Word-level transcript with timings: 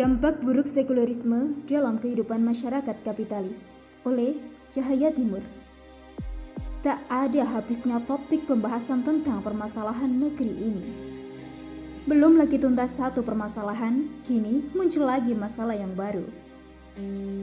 Dampak 0.00 0.40
buruk 0.40 0.64
sekularisme 0.64 1.60
dalam 1.68 2.00
kehidupan 2.00 2.40
masyarakat 2.40 3.04
kapitalis 3.04 3.76
oleh 4.08 4.32
Cahaya 4.72 5.12
Timur. 5.12 5.44
Tak 6.80 7.04
ada 7.12 7.44
habisnya 7.44 8.00
topik 8.08 8.48
pembahasan 8.48 9.04
tentang 9.04 9.44
permasalahan 9.44 10.08
negeri 10.08 10.56
ini. 10.56 10.86
Belum 12.08 12.40
lagi 12.40 12.56
tuntas 12.56 12.96
satu 12.96 13.20
permasalahan, 13.20 14.08
kini 14.24 14.72
muncul 14.72 15.04
lagi 15.04 15.36
masalah 15.36 15.76
yang 15.76 15.92
baru. 15.92 16.24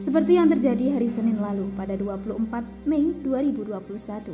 Seperti 0.02 0.42
yang 0.42 0.50
terjadi 0.50 0.98
hari 0.98 1.14
Senin 1.14 1.38
lalu 1.38 1.70
pada 1.78 1.94
24 1.94 2.90
Mei 2.90 3.14
2021. 3.22 4.34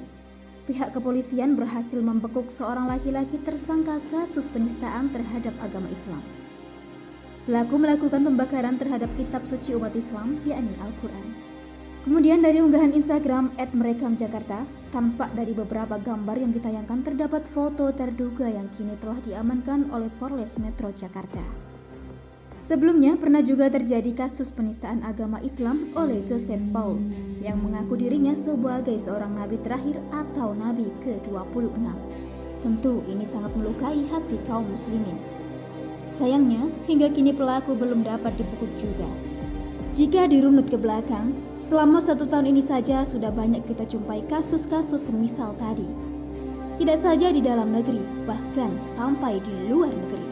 Pihak 0.72 0.96
kepolisian 0.96 1.60
berhasil 1.60 2.00
membekuk 2.00 2.48
seorang 2.48 2.88
laki-laki 2.88 3.36
tersangka 3.44 4.00
kasus 4.16 4.48
penistaan 4.48 5.12
terhadap 5.12 5.52
agama 5.60 5.92
Islam. 5.92 6.24
Pelaku 7.44 7.76
melakukan 7.76 8.24
pembakaran 8.24 8.80
terhadap 8.80 9.12
kitab 9.20 9.44
suci 9.44 9.76
umat 9.76 9.92
Islam, 9.92 10.40
yakni 10.48 10.72
Al-Quran. 10.80 11.28
Kemudian 12.08 12.40
dari 12.40 12.64
unggahan 12.64 12.96
Instagram 12.96 13.52
Jakarta, 14.16 14.64
tampak 14.96 15.36
dari 15.36 15.52
beberapa 15.52 16.00
gambar 16.00 16.40
yang 16.40 16.56
ditayangkan 16.56 17.04
terdapat 17.04 17.44
foto 17.44 17.92
terduga 17.92 18.48
yang 18.48 18.72
kini 18.80 18.96
telah 18.96 19.20
diamankan 19.20 19.92
oleh 19.92 20.08
Polres 20.24 20.56
Metro 20.56 20.88
Jakarta. 20.96 21.44
Sebelumnya 22.64 23.20
pernah 23.20 23.44
juga 23.44 23.68
terjadi 23.68 24.24
kasus 24.24 24.48
penistaan 24.56 25.04
agama 25.04 25.44
Islam 25.44 25.92
oleh 26.00 26.24
Joseph 26.24 26.64
Paul 26.72 26.96
yang 27.44 27.60
mengaku 27.60 28.00
dirinya 28.00 28.40
sebagai 28.40 28.96
seorang 29.04 29.36
nabi 29.36 29.60
terakhir 29.60 30.00
atau 30.16 30.56
nabi 30.56 30.88
ke-26. 31.04 31.76
Tentu 32.64 33.04
ini 33.12 33.28
sangat 33.28 33.52
melukai 33.60 34.08
hati 34.08 34.40
kaum 34.48 34.64
muslimin. 34.64 35.33
Sayangnya, 36.08 36.70
hingga 36.86 37.12
kini 37.12 37.32
pelaku 37.32 37.74
belum 37.74 38.04
dapat 38.04 38.36
dipukul 38.38 38.70
juga. 38.80 39.08
Jika 39.94 40.26
dirunut 40.26 40.68
ke 40.68 40.78
belakang, 40.78 41.38
selama 41.62 42.02
satu 42.02 42.26
tahun 42.26 42.50
ini 42.50 42.66
saja 42.66 43.06
sudah 43.06 43.30
banyak 43.30 43.62
kita 43.70 43.86
jumpai 43.86 44.26
kasus-kasus 44.26 45.06
semisal 45.06 45.54
tadi. 45.62 45.86
Tidak 46.82 46.98
saja 47.06 47.30
di 47.30 47.40
dalam 47.40 47.70
negeri, 47.70 48.02
bahkan 48.26 48.82
sampai 48.82 49.38
di 49.38 49.54
luar 49.70 49.94
negeri. 49.94 50.30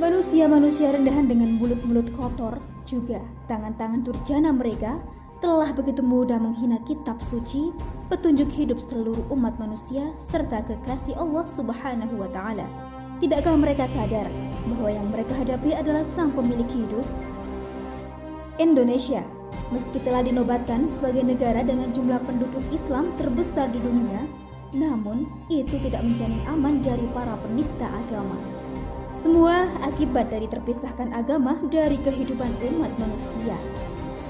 Manusia-manusia 0.00 0.96
rendahan 0.96 1.28
dengan 1.28 1.60
mulut-mulut 1.60 2.08
kotor, 2.16 2.56
juga 2.88 3.20
tangan-tangan 3.52 4.00
durjana 4.00 4.56
mereka 4.56 4.96
telah 5.44 5.70
begitu 5.70 6.00
mudah 6.02 6.40
menghina 6.40 6.80
kitab 6.88 7.20
suci, 7.22 7.70
petunjuk 8.08 8.48
hidup 8.56 8.80
seluruh 8.80 9.22
umat 9.30 9.54
manusia, 9.60 10.10
serta 10.18 10.64
kekasih 10.64 11.14
Allah 11.14 11.44
Subhanahu 11.46 12.14
wa 12.18 12.26
Ta'ala. 12.32 12.87
Tidakkah 13.18 13.58
mereka 13.58 13.90
sadar 13.90 14.30
bahwa 14.70 14.94
yang 14.94 15.10
mereka 15.10 15.34
hadapi 15.34 15.74
adalah 15.74 16.06
sang 16.14 16.30
pemilik 16.30 16.70
hidup. 16.70 17.02
Indonesia, 18.62 19.26
meski 19.74 19.98
telah 20.06 20.22
dinobatkan 20.22 20.86
sebagai 20.86 21.26
negara 21.26 21.66
dengan 21.66 21.90
jumlah 21.90 22.22
penduduk 22.22 22.62
Islam 22.70 23.10
terbesar 23.18 23.74
di 23.74 23.82
dunia, 23.82 24.22
namun 24.70 25.26
itu 25.50 25.82
tidak 25.82 26.06
menjamin 26.06 26.42
aman 26.46 26.78
dari 26.78 27.10
para 27.10 27.34
penista 27.42 27.90
agama. 27.90 28.38
Semua 29.10 29.66
akibat 29.82 30.30
dari 30.30 30.46
terpisahkan 30.46 31.10
agama 31.10 31.58
dari 31.74 31.98
kehidupan 31.98 32.54
umat 32.70 32.94
manusia. 33.02 33.58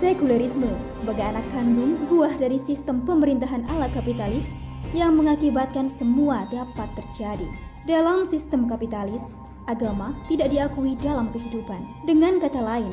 Sekulerisme 0.01 0.73
sebagai 0.97 1.29
anak 1.29 1.45
kandung 1.53 2.09
buah 2.09 2.41
dari 2.41 2.57
sistem 2.57 3.05
pemerintahan 3.05 3.69
ala 3.69 3.93
kapitalis 3.93 4.49
yang 4.97 5.13
mengakibatkan 5.13 5.93
semua 5.93 6.49
dapat 6.49 6.89
terjadi. 6.97 7.68
Dalam 7.87 8.27
sistem 8.27 8.67
kapitalis, 8.67 9.39
agama 9.71 10.17
tidak 10.27 10.51
diakui 10.51 10.99
dalam 10.99 11.31
kehidupan. 11.31 11.85
Dengan 12.03 12.43
kata 12.43 12.59
lain, 12.59 12.91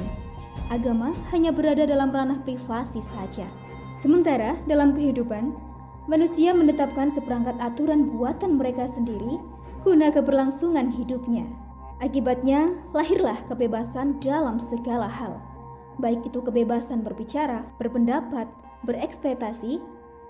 agama 0.69 1.15
hanya 1.33 1.49
berada 1.49 1.89
dalam 1.89 2.13
ranah 2.13 2.37
privasi 2.45 3.01
saja. 3.01 3.49
Sementara 4.03 4.53
dalam 4.69 4.93
kehidupan, 4.93 5.55
manusia 6.05 6.53
menetapkan 6.53 7.09
seperangkat 7.09 7.57
aturan 7.57 8.13
buatan 8.13 8.61
mereka 8.61 8.85
sendiri 8.85 9.41
guna 9.81 10.13
keberlangsungan 10.13 10.93
hidupnya. 10.93 11.49
Akibatnya, 12.03 12.75
lahirlah 12.91 13.39
kebebasan 13.47 14.19
dalam 14.19 14.59
segala 14.59 15.07
hal, 15.07 15.39
baik 15.97 16.27
itu 16.27 16.43
kebebasan 16.43 17.01
berbicara, 17.01 17.63
berpendapat, 17.79 18.51
berekspektasi, 18.83 19.79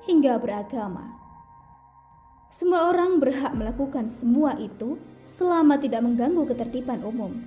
hingga 0.05 0.37
beragama. 0.37 1.24
Semua 2.50 2.94
orang 2.94 3.19
berhak 3.19 3.53
melakukan 3.57 4.07
semua 4.07 4.56
itu 4.56 4.97
selama 5.25 5.75
tidak 5.81 6.06
mengganggu 6.06 6.45
ketertiban 6.47 7.01
umum. 7.03 7.44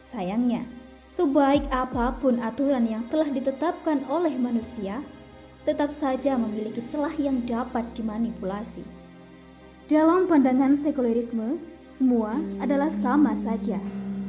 Sayangnya, 0.00 0.64
sebaik 1.04 1.68
apa 1.68 2.16
pun 2.18 2.40
aturan 2.40 2.88
yang 2.88 3.04
telah 3.12 3.28
ditetapkan 3.28 4.06
oleh 4.08 4.32
manusia, 4.38 5.04
tetap 5.68 5.92
saja 5.92 6.40
memiliki 6.40 6.80
celah 6.88 7.12
yang 7.20 7.44
dapat 7.44 7.84
dimanipulasi. 7.92 8.86
Dalam 9.90 10.30
pandangan 10.30 10.78
sekulerisme, 10.78 11.58
semua 11.82 12.38
adalah 12.62 12.88
sama 13.02 13.34
saja. 13.34 13.76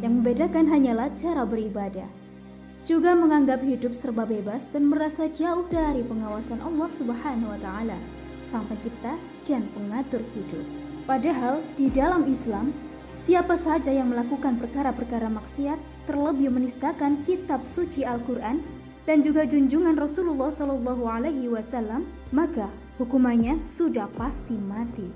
Yang 0.02 0.14
membedakan 0.18 0.66
hanyalah 0.66 1.14
cara 1.14 1.46
beribadah. 1.46 2.10
Juga 2.82 3.14
menganggap 3.14 3.62
hidup 3.62 3.94
serba 3.94 4.26
bebas 4.26 4.66
dan 4.74 4.90
merasa 4.90 5.30
jauh 5.30 5.70
dari 5.70 6.02
pengawasan 6.02 6.58
Allah 6.66 6.90
Subhanahu 6.90 7.54
wa 7.54 7.60
taala, 7.62 8.02
Sang 8.50 8.66
Pencipta 8.66 9.20
dan 9.46 9.70
Pengatur 9.76 10.26
hidup. 10.34 10.66
Padahal 11.06 11.62
di 11.78 11.92
dalam 11.94 12.26
Islam, 12.26 12.74
siapa 13.22 13.58
saja 13.58 13.94
yang 13.94 14.10
melakukan 14.10 14.58
perkara-perkara 14.58 15.30
maksiat 15.30 15.78
terlebih 16.10 16.50
menistakan 16.50 17.22
kitab 17.26 17.66
suci 17.70 18.02
Al-Qur'an 18.02 18.62
dan 19.06 19.26
juga 19.26 19.46
junjungan 19.46 19.98
Rasulullah 19.98 20.54
Shallallahu 20.54 21.04
alaihi 21.10 21.50
wasallam, 21.50 22.06
maka 22.30 22.70
hukumannya 23.02 23.62
sudah 23.66 24.06
pasti 24.14 24.54
mati. 24.58 25.10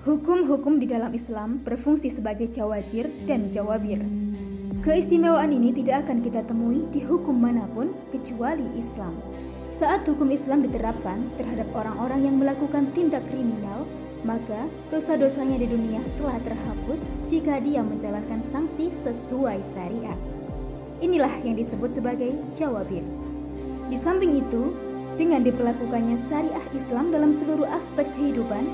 Hukum-hukum 0.00 0.80
di 0.80 0.88
dalam 0.88 1.12
Islam 1.12 1.60
berfungsi 1.60 2.08
sebagai 2.08 2.48
jawajir 2.48 3.08
dan 3.28 3.52
jawabir. 3.52 4.00
Keistimewaan 4.80 5.52
ini 5.52 5.76
tidak 5.76 6.08
akan 6.08 6.24
kita 6.24 6.40
temui 6.48 6.88
di 6.88 7.04
hukum 7.04 7.36
mana 7.36 7.68
pun 7.68 7.92
kecuali 8.08 8.64
Islam. 8.80 9.12
Saat 9.70 10.02
hukum 10.10 10.34
Islam 10.34 10.66
diterapkan 10.66 11.30
terhadap 11.38 11.70
orang-orang 11.70 12.26
yang 12.26 12.36
melakukan 12.42 12.90
tindak 12.90 13.22
kriminal, 13.30 13.86
maka 14.26 14.66
dosa-dosanya 14.90 15.62
di 15.62 15.70
dunia 15.70 16.02
telah 16.18 16.42
terhapus 16.42 17.06
jika 17.30 17.62
dia 17.62 17.80
menjalankan 17.80 18.42
sanksi 18.42 18.90
sesuai 19.00 19.62
syariat. 19.70 20.18
Inilah 20.98 21.32
yang 21.46 21.54
disebut 21.54 21.96
sebagai 21.96 22.34
jawabir. 22.52 23.06
Di 23.88 23.96
samping 24.02 24.42
itu, 24.42 24.74
dengan 25.14 25.46
diperlakukannya 25.46 26.18
syariah 26.26 26.66
Islam 26.74 27.14
dalam 27.14 27.30
seluruh 27.30 27.70
aspek 27.70 28.10
kehidupan, 28.18 28.66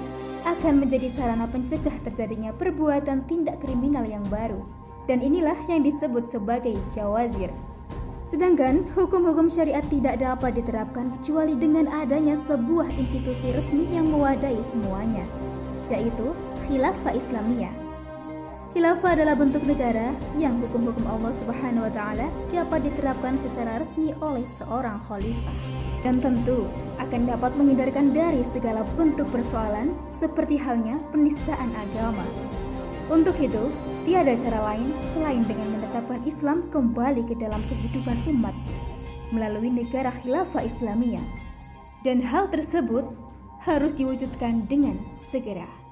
akan 0.49 0.81
menjadi 0.81 1.13
sarana 1.13 1.45
pencegah 1.45 1.95
terjadinya 2.09 2.57
perbuatan 2.57 3.29
tindak 3.29 3.61
kriminal 3.61 4.09
yang 4.09 4.25
baru. 4.33 4.65
Dan 5.07 5.23
inilah 5.23 5.61
yang 5.71 5.87
disebut 5.87 6.27
sebagai 6.33 6.75
jawazir. 6.91 7.53
Sedangkan 8.27 8.83
hukum-hukum 8.91 9.47
syariat 9.47 9.87
tidak 9.87 10.19
dapat 10.19 10.59
diterapkan 10.59 11.15
kecuali 11.15 11.55
dengan 11.55 11.87
adanya 11.87 12.35
sebuah 12.51 12.91
institusi 12.99 13.55
resmi 13.55 13.87
yang 13.87 14.11
mewadahi 14.11 14.59
semuanya, 14.67 15.23
yaitu 15.95 16.35
Khilafah 16.67 17.15
Islamiyah. 17.15 17.71
Khilafah 18.75 19.15
adalah 19.15 19.39
bentuk 19.39 19.63
negara 19.63 20.11
yang 20.35 20.59
hukum-hukum 20.59 21.07
Allah 21.07 21.33
Subhanahu 21.33 21.87
wa 21.87 21.93
taala 21.95 22.27
dapat 22.51 22.91
diterapkan 22.91 23.39
secara 23.39 23.81
resmi 23.81 24.11
oleh 24.19 24.45
seorang 24.45 24.99
khalifah 25.07 25.57
dan 26.03 26.19
tentu 26.19 26.67
akan 26.99 27.31
dapat 27.31 27.55
menghindarkan 27.55 28.11
dari 28.11 28.43
segala 28.51 28.83
bentuk 28.99 29.31
persoalan 29.31 29.95
seperti 30.11 30.59
halnya 30.59 30.99
penistaan 31.15 31.73
agama. 31.79 32.27
Untuk 33.07 33.39
itu, 33.39 33.71
tiada 34.07 34.35
cara 34.35 34.75
lain 34.75 34.95
selain 35.15 35.43
dengan 35.47 35.79
menetapkan 35.79 36.06
Islam 36.27 36.67
kembali 36.75 37.23
ke 37.31 37.39
dalam 37.39 37.63
kehidupan 37.71 38.27
umat 38.35 38.53
melalui 39.31 39.71
negara 39.71 40.11
khilafah 40.11 40.67
Islamiyah. 40.67 41.23
Dan 42.03 42.19
hal 42.19 42.51
tersebut 42.51 43.07
harus 43.63 43.95
diwujudkan 43.95 44.67
dengan 44.67 44.99
segera. 45.15 45.86